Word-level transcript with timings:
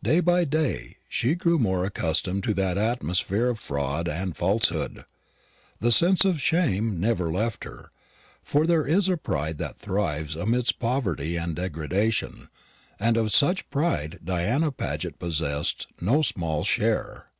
Day 0.00 0.20
by 0.20 0.44
day 0.44 0.98
she 1.08 1.34
grew 1.34 1.58
more 1.58 1.84
accustomed 1.84 2.44
to 2.44 2.54
that 2.54 2.78
atmosphere 2.78 3.48
of 3.48 3.58
fraud 3.58 4.08
and 4.08 4.36
falsehood. 4.36 5.04
The 5.80 5.90
sense 5.90 6.24
of 6.24 6.40
shame 6.40 7.00
never 7.00 7.32
left 7.32 7.64
her; 7.64 7.90
for 8.44 8.64
there 8.64 8.86
is 8.86 9.08
a 9.08 9.16
pride 9.16 9.58
that 9.58 9.78
thrives 9.80 10.36
amidst 10.36 10.78
poverty 10.78 11.34
and 11.34 11.56
degradation, 11.56 12.48
and 13.00 13.16
of 13.16 13.32
such 13.32 13.68
pride 13.70 14.20
Diana 14.22 14.70
Paget 14.70 15.18
possessed 15.18 15.88
no 16.00 16.22
small 16.22 16.62
share. 16.62 17.30